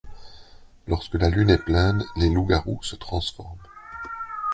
[0.87, 3.61] Lorsque la lune est pleine, les loups-garous se transforment.